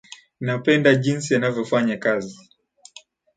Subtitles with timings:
[0.45, 2.37] Napenda jinsi anavyofanya kazi